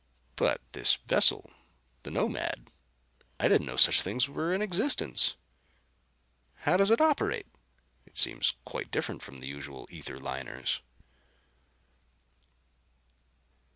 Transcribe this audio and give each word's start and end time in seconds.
"But 0.35 0.61
this 0.71 0.95
vessel, 1.05 1.51
the 2.01 2.09
Nomad. 2.09 2.71
I 3.39 3.47
didn't 3.47 3.67
know 3.67 3.77
such 3.77 3.99
a 3.99 4.01
thing 4.01 4.15
was 4.15 4.27
in 4.55 4.59
existence. 4.63 5.35
How 6.61 6.75
does 6.75 6.89
it 6.89 6.99
operate? 6.99 7.45
It 8.07 8.17
seems 8.17 8.55
quite 8.65 8.89
different 8.89 9.21
from 9.21 9.37
the 9.37 9.47
usual 9.47 9.87
ether 9.91 10.19
liners." 10.19 10.79